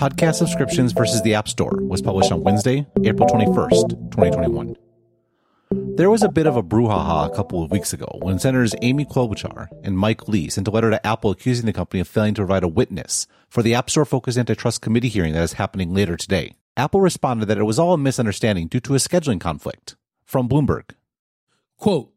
[0.00, 4.74] Podcast Subscriptions versus the App Store was published on Wednesday, April 21st, 2021.
[5.96, 9.04] There was a bit of a brouhaha a couple of weeks ago when Senators Amy
[9.04, 12.40] Klobuchar and Mike Lee sent a letter to Apple accusing the company of failing to
[12.40, 16.16] provide a witness for the App Store focused antitrust committee hearing that is happening later
[16.16, 16.54] today.
[16.78, 19.96] Apple responded that it was all a misunderstanding due to a scheduling conflict.
[20.24, 20.92] From Bloomberg.
[21.76, 22.10] Quote,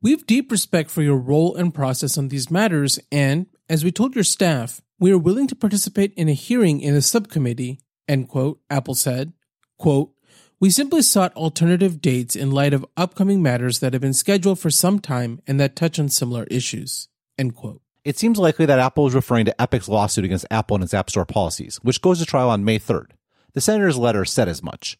[0.00, 3.92] we have deep respect for your role and process on these matters, and, as we
[3.92, 8.28] told your staff, we are willing to participate in a hearing in the subcommittee, end
[8.28, 9.32] quote, Apple said.
[9.78, 10.12] Quote,
[10.60, 14.70] we simply sought alternative dates in light of upcoming matters that have been scheduled for
[14.70, 17.08] some time and that touch on similar issues,
[17.38, 17.80] end quote.
[18.04, 21.08] It seems likely that Apple is referring to Epic's lawsuit against Apple and its App
[21.08, 23.12] Store policies, which goes to trial on May 3rd.
[23.54, 24.98] The senator's letter said as much.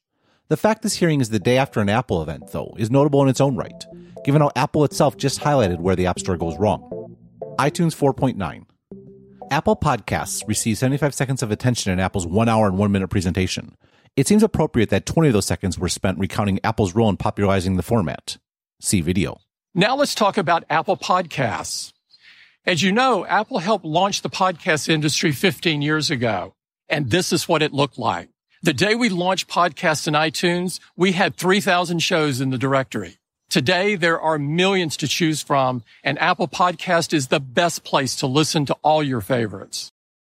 [0.48, 3.28] The fact this hearing is the day after an Apple event, though, is notable in
[3.28, 3.84] its own right,
[4.24, 7.16] given how Apple itself just highlighted where the App Store goes wrong.
[7.58, 8.64] iTunes 4.9.
[9.52, 13.76] Apple Podcasts receive 75 seconds of attention in Apple's one hour and one minute presentation.
[14.14, 17.76] It seems appropriate that 20 of those seconds were spent recounting Apple's role in popularizing
[17.76, 18.38] the format.
[18.80, 19.40] See video.
[19.74, 21.92] Now let's talk about Apple Podcasts.
[22.64, 26.54] As you know, Apple helped launch the podcast industry 15 years ago,
[26.88, 28.28] and this is what it looked like.
[28.62, 33.19] The day we launched podcasts in iTunes, we had 3,000 shows in the directory.
[33.50, 38.28] Today, there are millions to choose from, and Apple Podcast is the best place to
[38.28, 39.90] listen to all your favorites.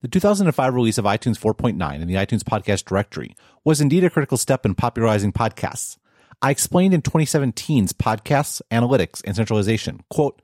[0.01, 4.37] The 2005 release of iTunes 4.9 and the iTunes Podcast Directory was indeed a critical
[4.37, 5.97] step in popularizing podcasts.
[6.41, 10.41] I explained in 2017's Podcasts, Analytics, and Centralization, quote,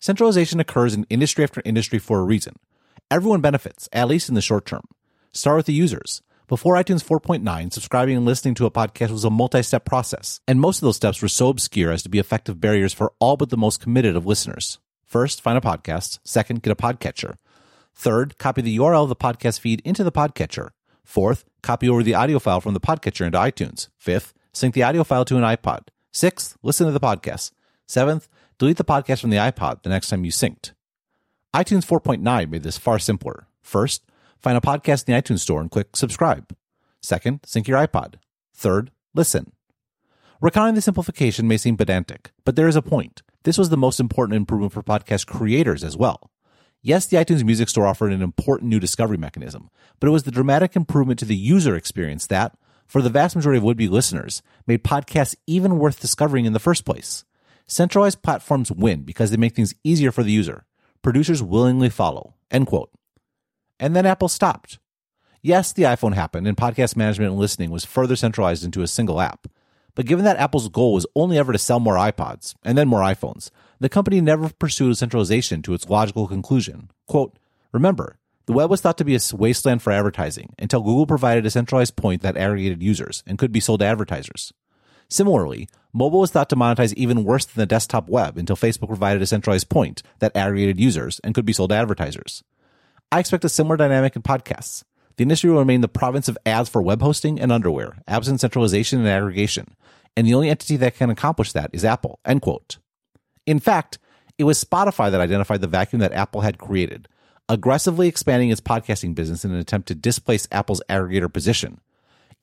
[0.00, 2.56] Centralization occurs in industry after industry for a reason.
[3.08, 4.82] Everyone benefits, at least in the short term.
[5.32, 6.22] Start with the users.
[6.50, 10.78] Before iTunes 4.9, subscribing and listening to a podcast was a multi-step process, and most
[10.78, 13.56] of those steps were so obscure as to be effective barriers for all but the
[13.56, 14.80] most committed of listeners.
[15.06, 16.18] First, find a podcast.
[16.24, 17.36] Second, get a podcatcher.
[17.94, 20.70] Third, copy the URL of the podcast feed into the podcatcher.
[21.04, 23.86] Fourth, copy over the audio file from the podcatcher into iTunes.
[23.96, 25.82] Fifth, sync the audio file to an iPod.
[26.10, 27.52] Sixth, listen to the podcast.
[27.86, 28.28] Seventh,
[28.58, 30.72] delete the podcast from the iPod the next time you synced.
[31.54, 33.46] iTunes 4.9 made this far simpler.
[33.62, 34.02] First,
[34.40, 36.56] Find a podcast in the iTunes store and click subscribe.
[37.02, 38.14] Second, sync your iPod.
[38.54, 39.52] Third, listen.
[40.40, 43.22] Recounting the simplification may seem pedantic, but there is a point.
[43.44, 46.30] This was the most important improvement for podcast creators as well.
[46.82, 49.68] Yes, the iTunes Music Store offered an important new discovery mechanism,
[49.98, 52.56] but it was the dramatic improvement to the user experience that,
[52.86, 56.58] for the vast majority of would be listeners, made podcasts even worth discovering in the
[56.58, 57.24] first place.
[57.66, 60.64] Centralized platforms win because they make things easier for the user.
[61.02, 62.34] Producers willingly follow.
[62.50, 62.90] End quote
[63.80, 64.78] and then Apple stopped.
[65.42, 69.20] Yes, the iPhone happened, and podcast management and listening was further centralized into a single
[69.20, 69.48] app.
[69.94, 73.00] But given that Apple's goal was only ever to sell more iPods, and then more
[73.00, 76.90] iPhones, the company never pursued centralization to its logical conclusion.
[77.08, 77.38] Quote,
[77.72, 81.50] Remember, the web was thought to be a wasteland for advertising until Google provided a
[81.50, 84.52] centralized point that aggregated users and could be sold to advertisers.
[85.08, 89.22] Similarly, mobile was thought to monetize even worse than the desktop web until Facebook provided
[89.22, 92.44] a centralized point that aggregated users and could be sold to advertisers.
[93.12, 94.84] I expect a similar dynamic in podcasts.
[95.16, 99.00] The industry will remain the province of ads for web hosting and underwear, absent centralization
[99.00, 99.74] and aggregation.
[100.16, 102.20] And the only entity that can accomplish that is Apple.
[102.24, 102.78] End quote.
[103.46, 103.98] In fact,
[104.38, 107.08] it was Spotify that identified the vacuum that Apple had created,
[107.48, 111.80] aggressively expanding its podcasting business in an attempt to displace Apple's aggregator position.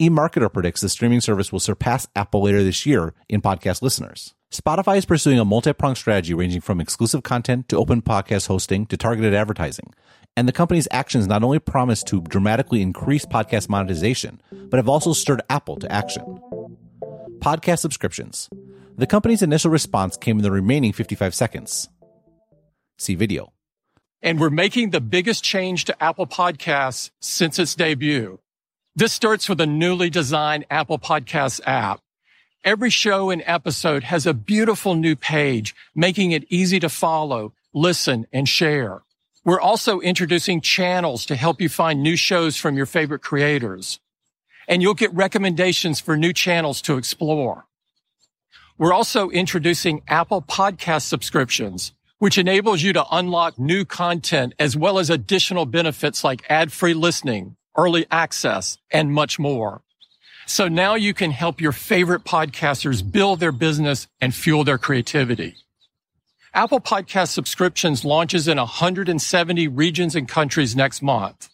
[0.01, 4.35] eMarketer predicts the streaming service will surpass Apple later this year in podcast listeners.
[4.51, 8.97] Spotify is pursuing a multi-pronged strategy ranging from exclusive content to open podcast hosting to
[8.97, 9.93] targeted advertising.
[10.37, 14.39] And the company's actions not only promise to dramatically increase podcast monetization,
[14.69, 16.39] but have also stirred Apple to action.
[17.39, 18.47] Podcast subscriptions.
[18.97, 21.89] The company's initial response came in the remaining 55 seconds.
[22.99, 23.51] See video.
[24.21, 28.39] And we're making the biggest change to Apple Podcasts since its debut.
[28.95, 31.99] This starts with a newly designed Apple Podcasts app.
[32.63, 38.27] Every show and episode has a beautiful new page, making it easy to follow, listen,
[38.31, 39.01] and share.
[39.47, 44.01] We're also introducing channels to help you find new shows from your favorite creators.
[44.67, 47.65] And you'll get recommendations for new channels to explore.
[48.77, 54.99] We're also introducing Apple podcast subscriptions, which enables you to unlock new content as well
[54.99, 59.81] as additional benefits like ad-free listening, early access, and much more.
[60.45, 65.55] So now you can help your favorite podcasters build their business and fuel their creativity.
[66.53, 71.49] Apple Podcast subscriptions launches in 170 regions and countries next month.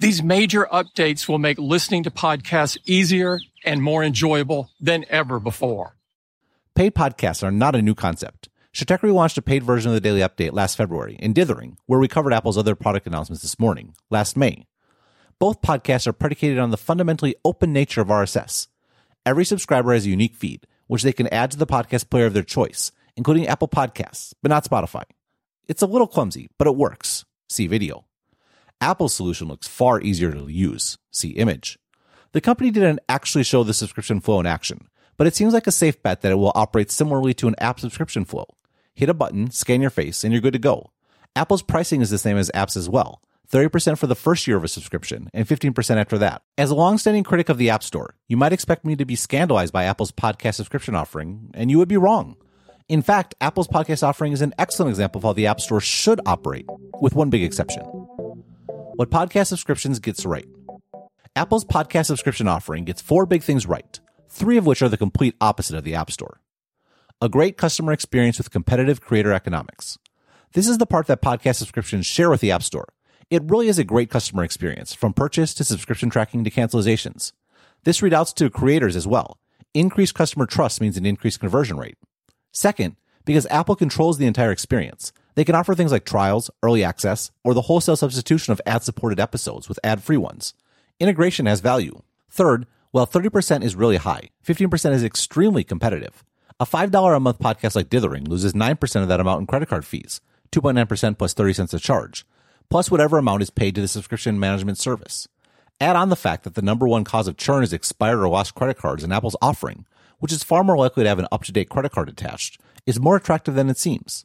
[0.00, 5.96] These major updates will make listening to podcasts easier and more enjoyable than ever before.
[6.74, 8.48] Paid podcasts are not a new concept.
[8.72, 12.06] Stratechery launched a paid version of the Daily Update last February in Dithering, where we
[12.06, 14.66] covered Apple's other product announcements this morning, last May.
[15.38, 18.68] both podcasts are predicated on the fundamentally open nature of RSS.
[19.24, 22.34] Every subscriber has a unique feed, which they can add to the podcast player of
[22.34, 25.02] their choice, including Apple Podcasts, but not Spotify.
[25.66, 27.26] It's a little clumsy, but it works.
[27.50, 28.06] See video.
[28.80, 30.96] Apple's solution looks far easier to use.
[31.10, 31.78] See image.
[32.32, 35.72] The company didn't actually show the subscription flow in action, but it seems like a
[35.72, 38.46] safe bet that it will operate similarly to an app subscription flow.
[38.94, 40.92] Hit a button, scan your face, and you're good to go.
[41.34, 43.20] Apple's pricing is the same as apps as well.
[43.50, 46.42] 30% for the first year of a subscription and 15% after that.
[46.56, 49.72] As a longstanding critic of the App Store, you might expect me to be scandalized
[49.72, 52.36] by Apple's podcast subscription offering, and you would be wrong.
[52.88, 56.22] In fact, Apple's podcast offering is an excellent example of how the App Store should
[56.24, 56.64] operate,
[57.02, 57.82] with one big exception.
[57.82, 60.48] What podcast subscriptions gets right.
[61.36, 64.00] Apple's podcast subscription offering gets four big things right,
[64.30, 66.40] three of which are the complete opposite of the App Store.
[67.20, 69.98] A great customer experience with competitive creator economics.
[70.54, 72.88] This is the part that podcast subscriptions share with the App Store.
[73.28, 77.32] It really is a great customer experience, from purchase to subscription tracking to cancelizations.
[77.84, 79.38] This readouts to creators as well.
[79.74, 81.98] Increased customer trust means an increased conversion rate.
[82.52, 87.30] Second, because Apple controls the entire experience, they can offer things like trials, early access,
[87.44, 90.54] or the wholesale substitution of ad supported episodes with ad free ones.
[90.98, 92.02] Integration has value.
[92.30, 96.24] Third, while 30% is really high, 15% is extremely competitive.
[96.58, 99.84] A $5 a month podcast like Dithering loses 9% of that amount in credit card
[99.84, 100.20] fees,
[100.50, 102.26] 2.9% plus 30 cents a charge,
[102.68, 105.28] plus whatever amount is paid to the subscription management service.
[105.80, 108.56] Add on the fact that the number one cause of churn is expired or lost
[108.56, 109.86] credit cards in Apple's offering,
[110.18, 113.00] which is far more likely to have an up to date credit card attached, is
[113.00, 114.24] more attractive than it seems.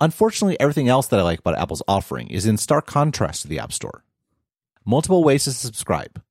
[0.00, 3.58] Unfortunately, everything else that I like about Apple's offering is in stark contrast to the
[3.58, 4.04] App Store.
[4.84, 6.22] Multiple ways to subscribe.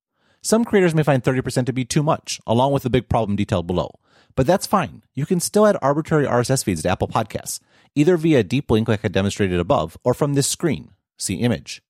[0.42, 3.68] Some creators may find 30% to be too much, along with the big problem detailed
[3.68, 3.92] below.
[4.36, 5.04] But that's fine.
[5.14, 7.60] You can still add arbitrary RSS feeds to Apple Podcasts,
[7.96, 10.92] either via a deep link like I demonstrated above, or from this screen.
[11.18, 11.82] See image.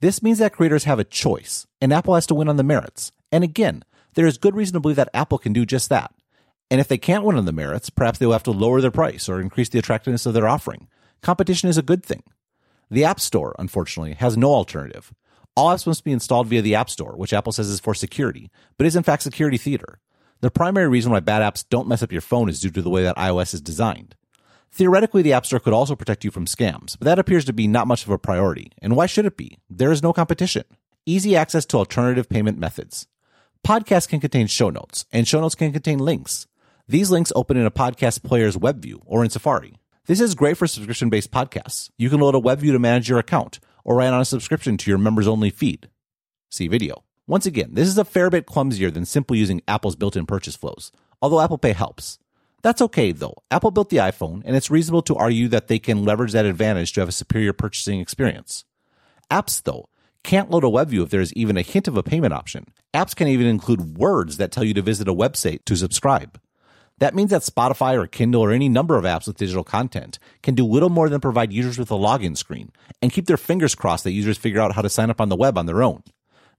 [0.00, 3.12] This means that creators have a choice, and Apple has to win on the merits.
[3.32, 3.82] And again,
[4.14, 6.12] there is good reason to believe that Apple can do just that.
[6.70, 8.90] And if they can't win on the merits, perhaps they will have to lower their
[8.90, 10.88] price or increase the attractiveness of their offering.
[11.22, 12.22] Competition is a good thing.
[12.90, 15.12] The App Store, unfortunately, has no alternative.
[15.56, 18.50] All apps must be installed via the App Store, which Apple says is for security,
[18.76, 20.00] but is in fact security theater.
[20.40, 22.90] The primary reason why bad apps don't mess up your phone is due to the
[22.90, 24.14] way that iOS is designed.
[24.70, 27.66] Theoretically, the App Store could also protect you from scams, but that appears to be
[27.66, 28.70] not much of a priority.
[28.82, 29.58] And why should it be?
[29.70, 30.64] There is no competition.
[31.06, 33.06] Easy access to alternative payment methods.
[33.66, 36.46] Podcasts can contain show notes, and show notes can contain links.
[36.88, 39.74] These links open in a podcast player's web view or in Safari.
[40.06, 41.90] This is great for subscription based podcasts.
[41.98, 44.76] You can load a web view to manage your account or write on a subscription
[44.76, 45.88] to your members only feed.
[46.48, 47.02] See video.
[47.26, 50.54] Once again, this is a fair bit clumsier than simply using Apple's built in purchase
[50.54, 52.20] flows, although Apple Pay helps.
[52.62, 53.34] That's okay though.
[53.50, 56.92] Apple built the iPhone, and it's reasonable to argue that they can leverage that advantage
[56.92, 58.64] to have a superior purchasing experience.
[59.28, 59.88] Apps, though,
[60.22, 62.66] can't load a web view if there is even a hint of a payment option.
[62.94, 66.38] Apps can even include words that tell you to visit a website to subscribe.
[66.98, 70.54] That means that Spotify or Kindle or any number of apps with digital content can
[70.54, 72.72] do little more than provide users with a login screen
[73.02, 75.36] and keep their fingers crossed that users figure out how to sign up on the
[75.36, 76.02] web on their own.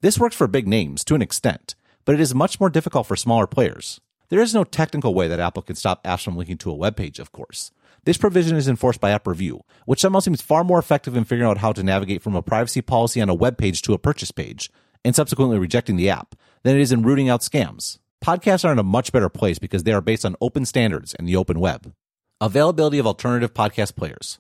[0.02, 1.74] This works for big names to an extent,
[2.06, 4.00] but it is much more difficult for smaller players.
[4.30, 6.96] There is no technical way that Apple can stop apps from linking to a web
[6.96, 7.72] page, of course.
[8.04, 11.50] This provision is enforced by App Review, which somehow seems far more effective in figuring
[11.50, 14.32] out how to navigate from a privacy policy on a web page to a purchase
[14.32, 14.70] page,
[15.04, 17.98] and subsequently rejecting the app, than it is in rooting out scams.
[18.24, 21.28] Podcasts are in a much better place because they are based on open standards and
[21.28, 21.94] the open web.
[22.42, 24.40] Availability of alternative podcast players.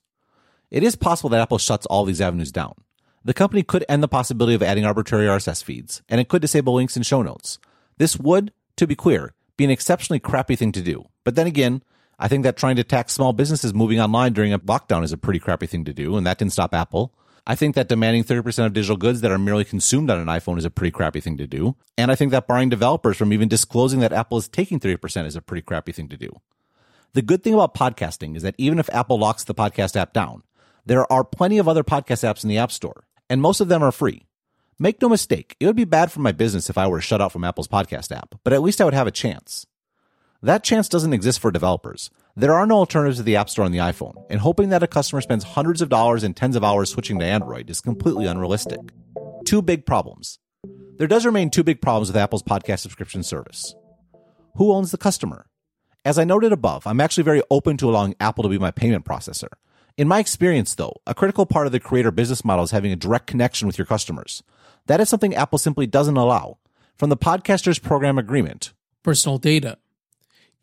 [0.69, 2.73] It is possible that Apple shuts all these avenues down.
[3.23, 6.73] The company could end the possibility of adding arbitrary RSS feeds, and it could disable
[6.73, 7.59] links and show notes.
[7.97, 11.05] This would, to be clear, be an exceptionally crappy thing to do.
[11.23, 11.83] But then again,
[12.19, 15.17] I think that trying to tax small businesses moving online during a lockdown is a
[15.17, 17.13] pretty crappy thing to do, and that didn't stop Apple.
[17.49, 20.57] I think that demanding 30% of digital goods that are merely consumed on an iPhone
[20.57, 21.77] is a pretty crappy thing to do.
[21.97, 25.37] And I think that barring developers from even disclosing that Apple is taking 30% is
[25.37, 26.29] a pretty crappy thing to do.
[27.13, 30.43] The good thing about podcasting is that even if Apple locks the podcast app down,
[30.85, 33.81] there are plenty of other podcast apps in the App Store, and most of them
[33.81, 34.25] are free.
[34.77, 37.31] Make no mistake, it would be bad for my business if I were shut out
[37.31, 39.65] from Apple's podcast app, but at least I would have a chance.
[40.43, 42.11] That chance doesn't exist for developers.
[42.39, 44.87] There are no alternatives to the App Store on the iPhone, and hoping that a
[44.87, 48.77] customer spends hundreds of dollars and tens of hours switching to Android is completely unrealistic.
[49.43, 50.37] Two big problems.
[50.97, 53.73] There does remain two big problems with Apple's podcast subscription service.
[54.57, 55.47] Who owns the customer?
[56.05, 59.03] As I noted above, I'm actually very open to allowing Apple to be my payment
[59.03, 59.49] processor.
[59.97, 62.95] In my experience, though, a critical part of the creator business model is having a
[62.95, 64.43] direct connection with your customers.
[64.85, 66.59] That is something Apple simply doesn't allow.
[66.97, 69.79] From the podcaster's program agreement, personal data.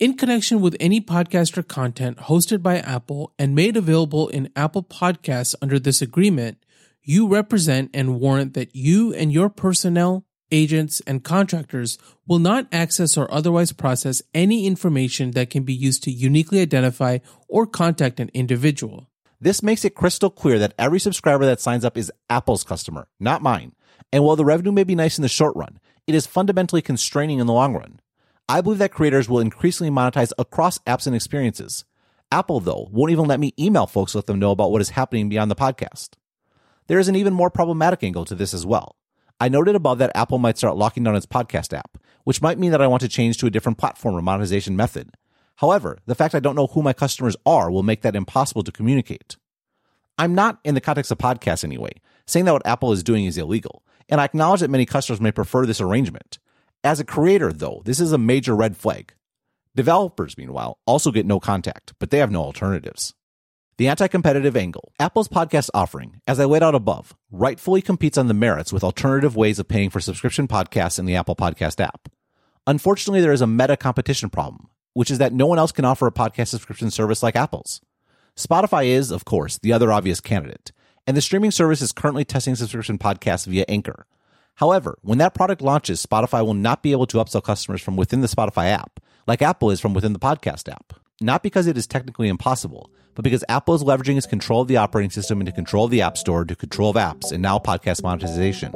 [0.01, 5.55] In connection with any podcaster content hosted by Apple and made available in Apple Podcasts
[5.63, 6.59] under this agreement,
[7.01, 11.97] you represent and warrant that you and your personnel, agents, and contractors
[12.27, 17.19] will not access or otherwise process any information that can be used to uniquely identify
[17.47, 19.09] or contact an individual.
[19.41, 23.43] This makes it crystal clear that every subscriber that signs up is Apple's customer, not
[23.43, 23.77] mine.
[24.13, 27.39] And while the revenue may be nice in the short run, it is fundamentally constraining
[27.39, 28.01] in the long run.
[28.47, 31.87] I believe that creators will increasingly monetize across apps and experiences.
[32.31, 34.91] Apple, though, won't even let me email folks to let them know about what is
[34.91, 36.11] happening beyond the podcast.
[36.87, 38.97] There is an even more problematic angle to this as well.
[39.41, 42.71] I noted above that Apple might start locking down its podcast app, which might mean
[42.73, 45.11] that I want to change to a different platform or monetization method.
[45.57, 48.73] However, the fact I don't know who my customers are will make that impossible to
[48.73, 49.37] communicate.
[50.19, 51.93] I'm not, in the context of podcasts anyway,
[52.27, 55.33] saying that what Apple is doing is illegal, and I acknowledge that many customers may
[55.33, 56.39] prefer this arrangement.
[56.85, 59.15] As a creator, though, this is a major red flag.
[59.75, 63.15] Developers, meanwhile, also get no contact, but they have no alternatives.
[63.79, 64.93] The anti competitive angle.
[65.01, 69.35] Apple's podcast offering, as I laid out above, rightfully competes on the merits with alternative
[69.35, 72.11] ways of paying for subscription podcasts in the Apple Podcast app.
[72.67, 76.07] Unfortunately, there is a meta competition problem, which is that no one else can offer
[76.07, 77.81] a podcast subscription service like Apple's.
[78.37, 80.71] Spotify is, of course, the other obvious candidate,
[81.07, 84.07] and the streaming service is currently testing subscription podcasts via Anchor.
[84.57, 88.21] However, when that product launches, Spotify will not be able to upsell customers from within
[88.21, 90.93] the Spotify app, like Apple is from within the podcast app.
[91.21, 94.77] Not because it is technically impossible, but because Apple is leveraging its control of the
[94.77, 98.03] operating system into control of the App Store to control of apps and now podcast
[98.03, 98.73] monetization.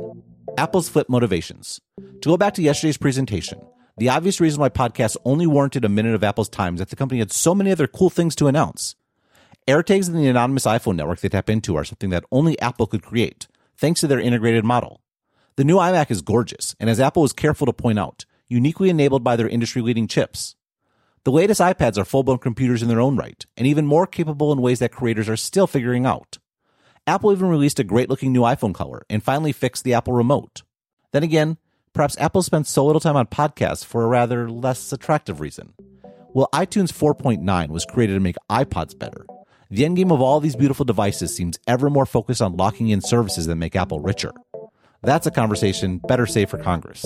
[0.56, 1.80] Apple's flip motivations.
[2.22, 3.60] To go back to yesterday's presentation,
[3.98, 6.96] the obvious reason why podcasts only warranted a minute of Apple's time is that the
[6.96, 8.94] company had so many other cool things to announce.
[9.66, 13.02] AirTags and the anonymous iPhone network they tap into are something that only Apple could
[13.02, 15.00] create, thanks to their integrated model.
[15.58, 19.24] The new iMac is gorgeous, and as Apple was careful to point out, uniquely enabled
[19.24, 20.54] by their industry leading chips.
[21.24, 24.52] The latest iPads are full blown computers in their own right, and even more capable
[24.52, 26.38] in ways that creators are still figuring out.
[27.08, 30.62] Apple even released a great looking new iPhone color and finally fixed the Apple remote.
[31.10, 31.56] Then again,
[31.92, 35.74] perhaps Apple spent so little time on podcasts for a rather less attractive reason.
[36.34, 39.26] Well, iTunes 4.9 was created to make iPods better.
[39.70, 43.48] The endgame of all these beautiful devices seems ever more focused on locking in services
[43.48, 44.30] that make Apple richer.
[45.02, 47.02] That's a conversation better saved for Congress.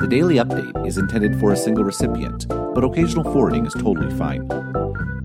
[0.00, 4.46] The daily update is intended for a single recipient, but occasional forwarding is totally fine.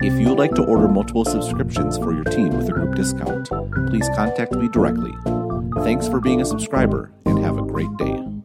[0.02, 3.50] If you would like to order multiple subscriptions for your team with a group discount,
[3.88, 5.12] please contact me directly.
[5.84, 8.39] Thanks for being a subscriber and have a great day.